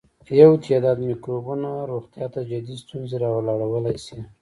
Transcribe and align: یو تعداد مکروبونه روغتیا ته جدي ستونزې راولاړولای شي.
یو 0.41 0.51
تعداد 0.65 0.97
مکروبونه 1.09 1.71
روغتیا 1.91 2.27
ته 2.33 2.39
جدي 2.49 2.75
ستونزې 2.83 3.15
راولاړولای 3.23 3.97
شي. 4.05 4.19